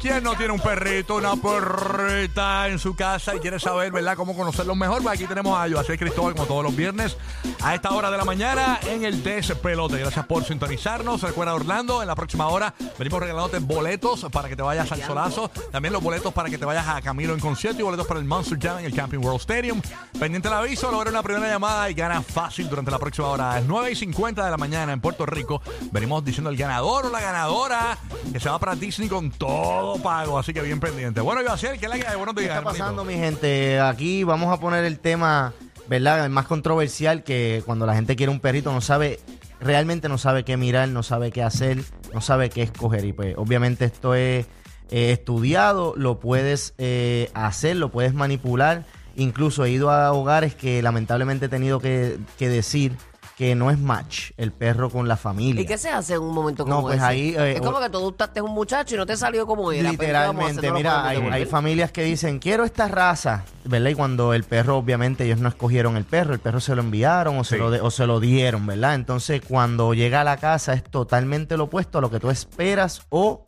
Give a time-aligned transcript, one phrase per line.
[0.00, 4.36] ¿Quién no tiene un perrito, una perrita en su casa y quiere saber, ¿verdad?, cómo
[4.36, 5.02] conocerlos mejor.
[5.02, 7.16] Pues aquí tenemos a Joaquín Cristóbal, como todos los viernes,
[7.60, 9.98] a esta hora de la mañana en el Despelote.
[9.98, 11.22] Gracias por sintonizarnos.
[11.22, 15.48] Recuerda, Orlando, en la próxima hora venimos regalándote boletos para que te vayas al solazo.
[15.72, 18.26] También los boletos para que te vayas a Camilo en concierto y boletos para el
[18.26, 19.82] Monster Jam en el Camping World Stadium.
[20.20, 23.58] Pendiente el aviso, logra una primera llamada y gana fácil durante la próxima hora.
[23.58, 25.60] Es 9 y 50 de la mañana en Puerto Rico.
[25.90, 27.98] Venimos diciendo el ganador o la ganadora
[28.32, 31.20] que se va para Disney con todo pago, así que bien pendiente.
[31.20, 32.16] Bueno, yo ¿qué es la que hay?
[32.16, 33.80] Buenos ¿Qué días, está pasando, mi gente?
[33.80, 35.54] Aquí vamos a poner el tema,
[35.88, 36.24] ¿verdad?
[36.24, 39.20] El más controversial que cuando la gente quiere un perrito no sabe,
[39.60, 43.04] realmente no sabe qué mirar, no sabe qué hacer, no sabe qué escoger.
[43.04, 44.46] Y pues obviamente esto es
[44.90, 48.84] eh, estudiado, lo puedes eh, hacer, lo puedes manipular.
[49.16, 52.96] Incluso he ido a hogares que lamentablemente he tenido que, que decir
[53.38, 55.62] que no es match el perro con la familia.
[55.62, 57.04] ¿Y qué se hace en un momento No, como pues ese?
[57.06, 59.90] ahí, eh, es como que tú gustaste un muchacho y no te salió como era.
[59.90, 60.54] pero ¿qué vamos a hacer?
[60.56, 60.74] Literalmente, No
[61.22, 63.90] mira, hay, familias que dicen, quiero esta raza, ¿verdad?
[63.90, 67.38] Y cuando el perro, obviamente, ellos no escogieron el perro, el perro se lo enviaron
[67.38, 67.60] o se, Sí.
[67.60, 68.96] lo, de- o se lo dieron, ¿verdad?
[68.96, 73.02] Entonces, cuando llega a la casa es totalmente lo opuesto a lo que tú esperas
[73.08, 73.44] o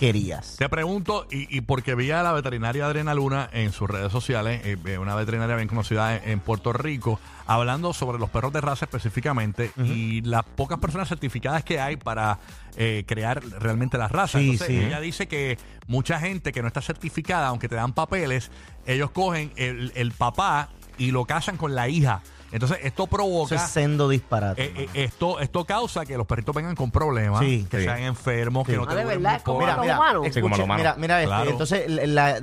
[0.00, 0.56] querías.
[0.56, 4.62] Te pregunto, y, y porque vi a la veterinaria Adriana Luna en sus redes sociales,
[4.64, 8.62] eh, eh, una veterinaria bien conocida en, en Puerto Rico, hablando sobre los perros de
[8.62, 12.38] raza específicamente y las pocas personas certificadas que hay para
[12.76, 14.40] eh, crear realmente las razas.
[14.40, 14.84] Sí, Entonces, sí.
[14.86, 18.50] ella dice que mucha gente que no está certificada, aunque te dan papeles,
[18.86, 22.22] ellos cogen el, el papá y lo casan con la hija.
[22.52, 23.54] Entonces, esto Eso provoca...
[23.54, 24.64] es sendo disparate.
[24.64, 27.84] Eh, eh, esto, esto causa que los perritos vengan con problemas, Sí, que sí.
[27.84, 28.72] sean enfermos, Sí.
[28.72, 29.70] que no Ah, de duren verdad, muy ¿cómo poco.
[29.70, 30.26] los humanos?
[30.32, 30.76] Sí, como escuche, los humanos.
[30.82, 31.50] mira, mira, este, Claro.
[31.50, 32.40] entonces la,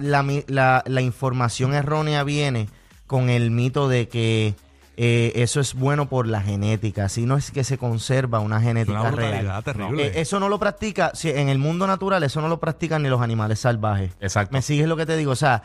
[0.48, 2.70] la- la información errónea viene
[3.06, 4.56] con el mito de que
[5.00, 9.02] eh, eso es bueno por la genética, si no es que se conserva una genética
[9.02, 9.64] Una real.
[9.64, 10.08] terrible.
[10.08, 13.10] Eh, eso no lo practica, si en el mundo natural eso no lo practican ni
[13.10, 14.12] los animales salvajes.
[14.20, 14.54] Exacto.
[14.54, 15.32] ¿Me sigues lo que te digo?
[15.32, 15.62] O sea,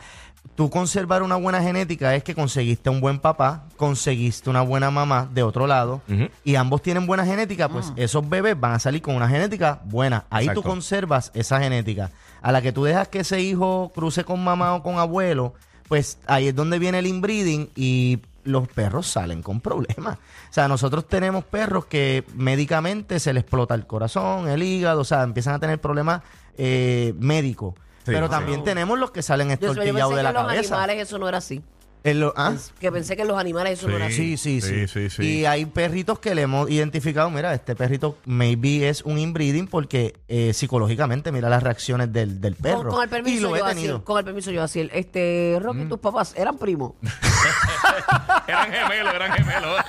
[0.55, 5.27] tú conservar una buena genética es que conseguiste un buen papá, conseguiste una buena mamá
[5.33, 6.01] de otro lado
[6.43, 10.25] y ambos tienen buena genética, pues esos bebés van a salir con una genética buena.
[10.29, 12.11] Ahí tú conservas esa genética.
[12.43, 15.55] A la que tú dejas que ese hijo cruce con mamá o con abuelo,
[15.87, 20.17] pues ahí es donde viene el inbreeding y los perros salen con problemas.
[20.17, 25.05] O sea, nosotros tenemos perros que médicamente se les explota el corazón, el hígado, o
[25.05, 26.21] sea, empiezan a tener problemas
[26.57, 27.73] eh, médicos.
[28.05, 28.31] Sí, Pero sí.
[28.31, 30.75] también tenemos los que salen Yo, yo pensé estortillados que de la los cabeza.
[30.75, 31.61] animales eso no era así.
[32.05, 32.53] En lo- ¿ah?
[32.81, 34.35] Que pensé que en los animales eso no era así.
[34.37, 35.23] Sí, sí, sí, Sí, sí, sí.
[35.39, 40.13] Y hay perritos que le hemos identificado, mira, este perrito maybe es un inbreeding porque
[40.27, 42.89] eh, psicológicamente mira las reacciones del, del perro.
[42.89, 43.95] Con, con el y permiso, lo he yo tenido.
[43.97, 44.89] así, con el permiso, yo así.
[44.91, 46.93] Este, Rocky, tus papás eran primos.
[48.47, 49.77] Eran gemelos, eran gemelos.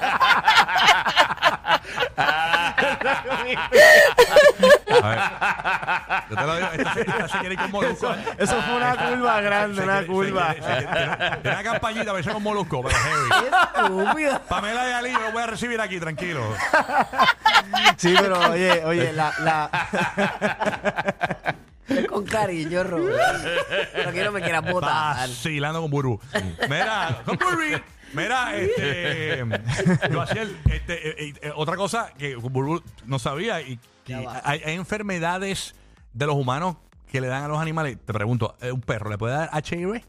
[5.03, 5.19] A ver.
[6.31, 8.15] Yo te lo digo, esta, esta se quiere ir con molusco.
[8.39, 10.55] Eso fue una curva grande, Se una quiere- se curva.
[10.55, 13.31] quiere- se quiere- Tiene tiene una campañita, a veces con molusco, pero heavy.
[14.05, 14.41] Estúpido.
[14.49, 16.43] Pamela y Ali, yo lo voy a recibir aquí, tranquilo.
[17.97, 19.71] Sí, pero oye, oye, la, la,
[21.89, 23.44] Es con cariño, Robert.
[24.06, 25.17] No quiero me quieras botar.
[25.28, 26.21] Vacilando con Burbu.
[26.69, 27.81] Mira, con Burbu.
[28.15, 29.44] Mira, este.
[30.11, 34.61] Yo hacía el- este, eh, eh, otra cosa que Burbu no sabía y que hay,
[34.65, 35.75] hay enfermedades
[36.13, 36.77] de los humanos
[37.11, 37.97] que le dan a los animales.
[38.05, 40.03] Te pregunto, ¿eh, ¿un perro le puede dar HIV?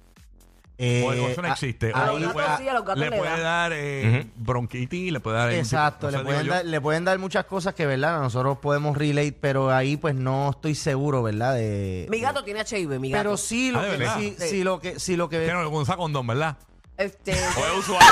[0.77, 1.91] eh, o eso no a- existe.
[1.93, 3.41] a O le gatos puede, sí, a los gatos le le puede dan.
[3.41, 5.51] dar eh, bronquitis, le puede dar.
[5.53, 8.19] Exacto, no le, pueden dar, le pueden dar muchas cosas que, ¿verdad?
[8.19, 11.55] Nosotros podemos relate, pero ahí pues no estoy seguro, ¿verdad?
[11.55, 13.23] De, Mi gato tiene HIV, mi gato.
[13.23, 14.47] Pero sí lo Ah, ¿de que sí, Sí.
[14.49, 16.57] sí lo que sí lo que Que no, condón, ¿verdad?
[16.97, 18.09] Este, O es usuario,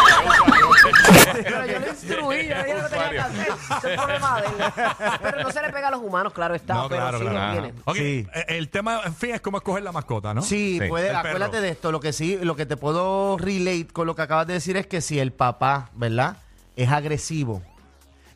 [1.44, 3.48] pero yo lo instruí, yo dije lo que tenía que hacer.
[3.48, 4.54] Ese es el problema de él.
[5.22, 7.48] Pero no se le pega a los humanos, claro está, no, pero claro, sí claro.
[7.56, 7.80] lo tiene.
[7.86, 8.28] Ok, Sí.
[8.34, 10.42] eh, el tema, en fin, es cómo escoger la mascota, ¿no?
[10.42, 11.28] Sí, Sí, puede, el perro.
[11.30, 11.92] acuérdate de esto.
[11.92, 14.86] Lo que sí, lo que te puedo relate con lo que acabas de decir es
[14.88, 16.38] que si el papá, ¿verdad?
[16.76, 17.62] Es agresivo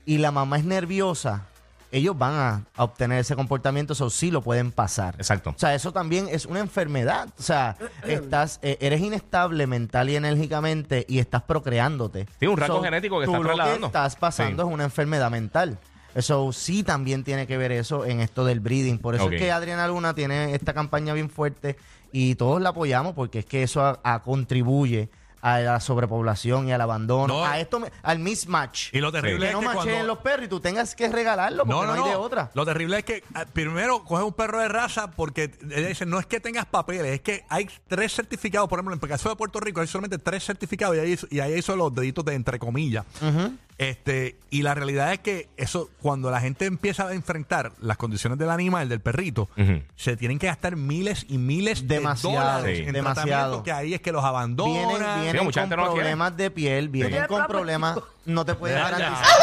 [0.06, 1.44] y la mamá es nerviosa,
[1.92, 5.16] ellos van a, a obtener ese comportamiento, eso sí lo pueden pasar.
[5.18, 5.52] Exacto.
[5.52, 7.30] O sea, eso también es una enfermedad.
[7.40, 12.28] O sea, estás, eh, eres inestable mental y enérgicamente y estás procreándote.
[12.40, 13.80] Sí, un rasgo genético que tú estás lo trasladando.
[13.80, 14.70] que estás pasando Sí.
[14.70, 15.78] es una enfermedad mental.
[16.16, 18.98] Eso sí también tiene que ver eso en esto del breeding.
[18.98, 19.34] Por eso Ok.
[19.34, 21.78] es que Adriana Luna tiene esta campaña bien fuerte
[22.12, 25.10] y todos la apoyamos porque es que eso a- a- contribuye
[25.56, 27.46] a la sobrepoblación y al abandono, No.
[27.46, 28.94] a esto, me- al mismatch.
[28.94, 31.66] Y lo terrible que es que macheen cuando- los perros y tú tengas que regalarlo
[31.66, 32.52] porque no, hay de otra.
[32.54, 36.20] Lo terrible es que ah, primero coges un perro de raza porque ella dice no
[36.20, 38.68] es que tengas papeles, es que hay tres certificados.
[38.70, 41.28] Por ejemplo, en el caso de Puerto Rico hay solamente tres certificados y ahí, hizo-
[41.30, 43.06] y ahí hizo los deditos de entre comillas.
[43.80, 48.40] Este, y la realidad es que eso, cuando la gente empieza a enfrentar las condiciones
[48.40, 49.84] del animal, del perrito, Ujú.
[49.96, 52.84] se tienen que gastar miles y miles Demasiado, de dólares sí.
[52.86, 53.62] en demasiado.
[53.62, 54.74] que ahí es que los abandonan.
[54.74, 56.04] Vienen, vienen mucha con gente no lo quiere.
[56.06, 58.98] problemas de piel, vienen con problemas, no te puedes Ya, ya.
[58.98, 59.38] garantizar.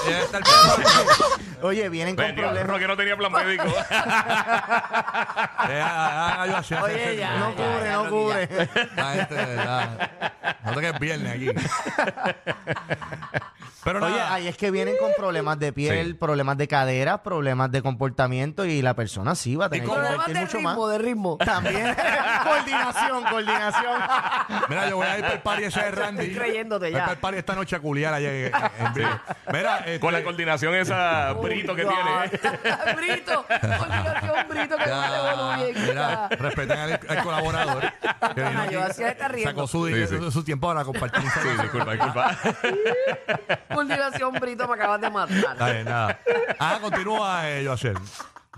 [0.06, 1.68] Debe estar perro.
[1.68, 2.78] Oye, vienen con digo, problemas.
[2.78, 3.64] que no tenía plan médico.
[5.68, 8.48] Eh, ah, ah, yo Oye, ya, No ya, cubre, ya, no cubre.
[8.96, 10.32] La gente, de verdad.
[10.64, 11.48] No que es viernes aquí.
[13.84, 14.34] Pero Oye, nada.
[14.34, 16.14] ahí es que vienen con problemas de piel, Sí.
[16.14, 20.00] problemas de cadera, problemas de comportamiento y la persona sí va a tener que cómo?
[20.00, 20.90] Problemas invertir de mucho ritmo, más.
[20.92, 21.36] de ritmo.
[21.44, 21.96] También
[22.44, 24.00] coordinación, coordinación.
[24.68, 26.22] Mira, yo voy a ir para el party ese de Randy.
[26.26, 27.00] Estoy creyéndote Voy ya.
[27.00, 29.10] para el party esta noche a culiar allá en, en vivo.
[29.52, 32.24] Mira, este, Con la coordinación esa brito que tiene.
[32.24, 32.40] ¿eh?
[32.96, 35.86] Brito, coordinación Brito que no le voló bien.
[35.86, 37.82] mira, respeten al, al colaborador.
[38.34, 39.50] Que vino Ana, aquí, yo hacía estar riendo.
[39.50, 40.30] Sacó su, Sí, sí.
[40.30, 41.22] su tiempo para compartir.
[41.22, 42.38] Sí, disculpa, disculpa.
[43.74, 45.52] Coordinación Brito me acabas de matar.
[45.52, 46.20] Está bien, nada.
[46.58, 47.66] Ah, continúa eh.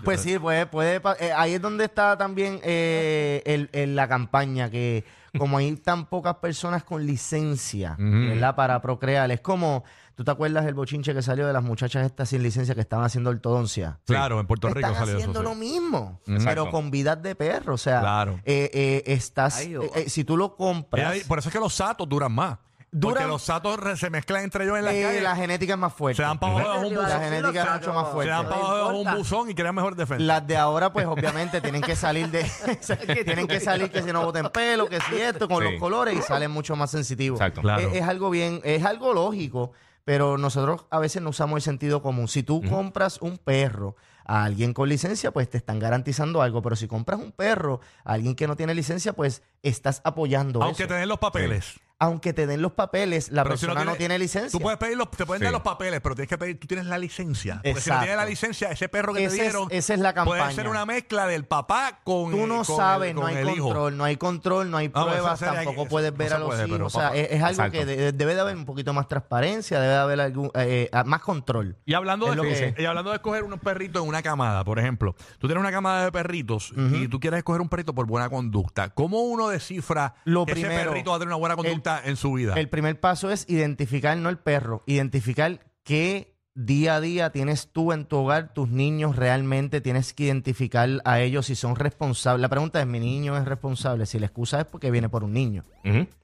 [0.03, 4.07] Pues sí, puede, puede, pa- eh, ahí es donde está también eh, el- el- la
[4.07, 5.03] campaña, que
[5.39, 8.55] como hay tan pocas personas con licencia, ¿verdad?
[8.55, 9.83] Para procrear, es como,
[10.15, 13.05] ¿tú te acuerdas del bochinche que salió de las muchachas estas sin licencia que estaban
[13.05, 13.97] haciendo ortodoncia?
[14.05, 15.17] Claro, en Puerto Rico Están salió eso.
[15.17, 15.45] haciendo sí.
[15.45, 16.45] lo mismo, Exacto.
[16.45, 17.73] pero con vidas de perro.
[17.73, 18.39] O sea, Claro.
[18.45, 21.59] eh, eh, estás, Ay, eh, eh, si tú lo compras, Ella- por eso es que
[21.59, 22.57] los satos duran más.
[22.99, 25.21] Porque Duran- los satos re- se mezclan entre ellos en la eh, calle.
[25.21, 26.17] la genética es más fuerte.
[26.17, 27.09] se dan para abajo de un buzón.
[27.09, 28.31] La genética es mucho más fuerte.
[28.31, 29.15] Se dan para abajo de un importa.
[29.17, 30.23] buzón y crean mejor defensa.
[30.23, 32.43] Las de ahora, pues obviamente tienen que salir de.
[33.25, 35.71] tienen que salir que si no boten pelo, que si esto, con Sí.
[35.71, 37.39] los colores y salen mucho más sensitivos.
[37.39, 37.61] Exacto.
[37.61, 37.89] Claro.
[37.89, 39.71] Es, es algo bien, es algo lógico,
[40.05, 42.27] pero nosotros a veces no usamos el sentido común.
[42.27, 43.95] Si tú compras un perro
[44.25, 46.61] a alguien con licencia, pues te están garantizando algo.
[46.61, 50.83] Pero si compras un perro a alguien que no tiene licencia, pues estás apoyando Aunque
[50.83, 50.93] eso.
[50.93, 51.79] te den los papeles.
[51.99, 54.51] Aunque te den los papeles, la Pero si persona no, tiene- tiene licencia.
[54.51, 55.45] Tú puedes pedir los, te pueden Sí.
[55.45, 57.55] dar los papeles, pero tienes que pedir, tú tienes la licencia.
[57.55, 57.99] Porque si no Exacto.
[58.01, 60.55] tienes la licencia, ese perro que Ese te es- dieron esa es la puede campaña.
[60.55, 63.63] ser una mezcla del papá con Tú no con sabes, el, no hay hijo.
[63.65, 66.81] control, no hay control, no hay pruebas, tampoco puedes ver a los puede, hijos.
[66.81, 67.71] O sea, papá- es, es algo Exacto.
[67.71, 71.03] que de- debe de haber un poquito más transparencia, debe de haber algún, eh, eh,
[71.03, 71.77] más control.
[71.85, 74.63] Y hablando, Es de, lo que- y hablando de escoger unos perritos en una camada,
[74.63, 78.05] por ejemplo, tú tienes una camada de perritos y tú quieres escoger un perrito por
[78.05, 78.89] buena conducta.
[78.89, 82.15] ¿Cómo uno descifra Lo que ese primero, perrito va a tener una buena conducta en
[82.15, 82.53] su vida?
[82.55, 87.93] El primer paso es identificar, no el perro, identificar qué día a día tienes tú
[87.93, 92.41] en tu hogar, tus niños realmente tienes que identificar a ellos si son responsables.
[92.41, 94.07] La pregunta es, ¿mi niño es responsable?
[94.07, 95.63] Si la excusa es porque viene por un niño.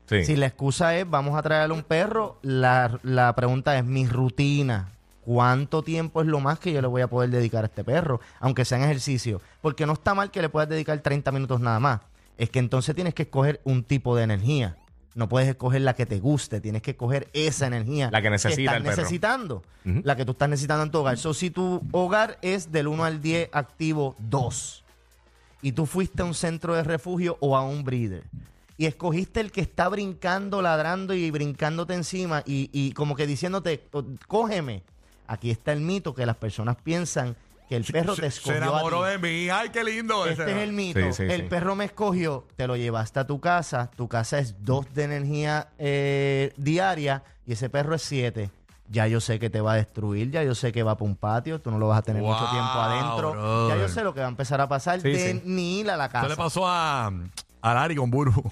[0.10, 0.26] Sí.
[0.26, 4.90] Si la excusa es vamos a traerle un perro, la, la pregunta es mi rutina.
[5.22, 8.20] ¿Cuánto tiempo es lo más que yo le voy a poder dedicar a este perro?
[8.40, 9.40] Aunque sea en ejercicio.
[9.62, 12.02] Porque no está mal que le puedas dedicar 30 minutos nada más.
[12.38, 14.76] Es que entonces tienes que escoger un tipo de energía.
[15.16, 18.10] No puedes escoger la que te guste, tienes que escoger esa energía.
[18.12, 18.96] La que necesita estás el perro.
[18.98, 19.64] necesitando.
[19.86, 21.18] La que tú estás necesitando en tu hogar.
[21.18, 24.84] So, si tu hogar es del 1 al 10 activo 2
[25.62, 28.24] y tú fuiste a un centro de refugio o a un breeder
[28.78, 33.84] y escogiste el que está brincando, ladrando y brincándote encima y, y como que diciéndote,
[33.92, 34.82] "Oh, cógeme.
[35.28, 37.36] Aquí está el mito que las personas piensan
[37.74, 39.10] que el perro te se, se escogió a enamoró ti.
[39.12, 39.50] de mí.
[39.50, 40.26] ¡Ay, qué lindo!
[40.28, 41.00] Este Ese- es el mito.
[41.00, 41.48] Sí, sí, el sí.
[41.48, 43.90] perro me escogió, te lo llevaste a tu casa.
[43.96, 48.50] Tu casa es dos de energía eh, diaria y ese perro es siete.
[48.90, 51.16] Ya yo sé que te va a destruir, ya yo sé que va para un
[51.16, 53.70] patio, tú no lo vas a tener mucho tiempo adentro.
[53.70, 55.42] Ya yo sé lo que va a empezar a pasar Sí, de sí.
[55.46, 56.36] ni ir a la Esto le casa.
[56.44, 58.44] pasó a, a Lari con Burbu.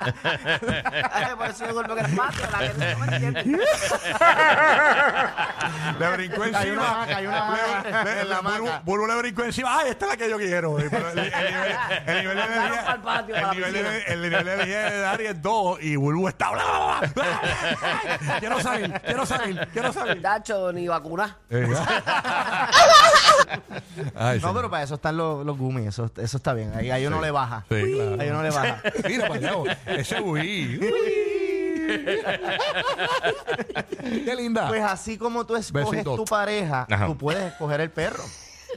[0.00, 3.58] Ay, Por eso yo duermo en el patio, la gente no me entiende.
[5.98, 6.72] le brincó encima.
[6.72, 8.82] Una una maca Le- le- en la Burbu- maca.
[8.84, 9.78] Burbu le brincó encima.
[9.78, 10.76] ¡Ay, esta es la que yo quiero!
[10.90, 11.76] Pero el, el nivel,
[12.06, 14.04] el nivel de energía- pa'l patio, el la nivel de- piscina.
[14.14, 16.50] el nivel de energía de Lari es 2 y Burbu está...
[16.50, 18.38] bla, bla, bla.
[18.40, 20.20] quiero salir, quiero salir, quiero salir.
[20.20, 21.36] Dacho, ni vacuna.
[21.50, 21.66] Eh,
[24.14, 24.54] Ay, No, sí.
[24.54, 26.72] pero para eso están los, los gummies, eso, eso está bien.
[26.74, 27.64] Ahí, ahí uno le baja.
[27.68, 28.16] Sí, claro.
[28.20, 28.82] Ahí uno le baja.
[29.08, 29.52] Mira para allá,
[29.96, 30.80] ese Uy.
[34.24, 34.68] Qué linda.
[34.68, 36.16] Pues así como tú escoges Besitos.
[36.16, 37.06] tu pareja, Ajá.
[37.06, 38.22] tú puedes escoger el perro.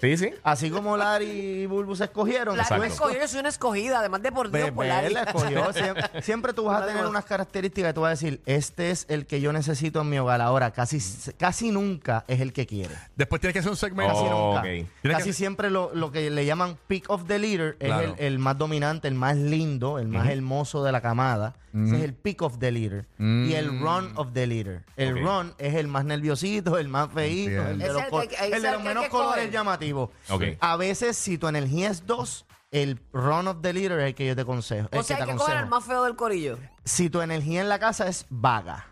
[0.01, 0.31] Sí, sí.
[0.43, 2.57] Así como Larry y Bulbu se escogieron.
[2.57, 2.81] La Exacto.
[2.81, 5.13] me escogió, yo soy una escogida, además de por Dios, Be- por Be- la él
[5.13, 5.71] la escogió.
[5.73, 9.05] Siempre, siempre tú vas a tener unas características que tú vas a decir, este es
[9.09, 10.41] el que yo necesito en mi hogar.
[10.41, 10.99] Ahora, casi,
[11.37, 12.95] casi nunca es el que quiere.
[13.15, 14.13] Después tienes que hacer un segmento.
[14.13, 14.89] Casi Oh, nunca.
[15.17, 18.01] Casi que- siempre lo, lo que le llaman pick of the leader Claro.
[18.13, 21.53] es el, el más dominante, el más lindo, el más hermoso de la camada.
[21.73, 23.05] Ese es el pick of the leader.
[23.17, 24.83] Y el run of the leader.
[24.97, 28.61] El run es el más nerviosito, el más feíto, el de los, el el es
[28.61, 29.51] de los menos colores coger.
[30.59, 34.25] A veces, si tu energía es dos, el run of the leader es el que
[34.25, 34.87] yo te aconsejo.
[34.91, 36.57] el O sea, que hay te que coger al más feo del corillo.
[36.85, 38.87] Si tu energía en la casa es vaga,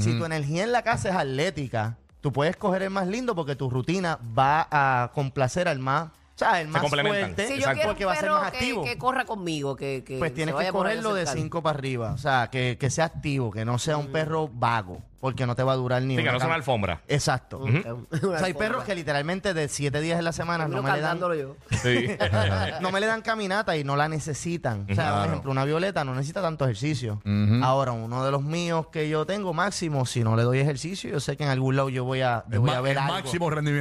[0.00, 3.54] si tu energía en la casa es atlética, tú puedes coger el más lindo porque
[3.54, 7.20] tu rutina va a complacer al más, o sea, el más complementan.
[7.34, 7.74] fuerte, Si yo Exacto.
[7.76, 8.84] quiero porque va a ser perro más que, activo.
[8.84, 11.22] que corra conmigo, que, que pues se tienes que vaya por ahí a cogerlo de
[11.22, 11.42] acercar.
[11.42, 15.02] 5 para arriba, o sea, que, que sea activo, que no sea un perro vago,
[15.18, 17.00] porque no te va a durar ni Sí, que una no sea una cam- alfombra.
[17.08, 17.58] Exacto.
[17.58, 17.80] Una
[18.22, 21.00] O sea, hay perros que literalmente de 7 días en la semana no me, le
[21.00, 21.56] dan, yo.
[21.82, 22.06] Sí.
[22.82, 24.86] no me le dan caminata y no la necesitan.
[24.90, 27.22] O sea, por ejemplo, una violeta no necesita tanto ejercicio.
[27.62, 31.18] Ahora, uno de los míos que yo tengo máximo, si no le doy ejercicio, yo
[31.20, 33.14] sé que en algún lado yo voy a, yo voy a ver el algo.
[33.14, 33.66] máximo rendimiento.